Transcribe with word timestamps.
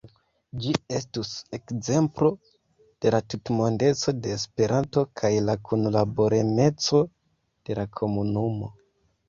Ĝi 0.61 0.71
estus 0.99 1.33
ekzemplo 1.57 2.29
de 3.05 3.11
la 3.17 3.19
tutmondeco 3.35 4.15
de 4.23 4.33
Esperanto 4.39 5.05
kaj 5.23 5.33
la 5.51 5.59
kunlaboremeco 5.69 7.05
de 7.11 7.81
la 7.85 7.89
komunumo. 8.03 8.75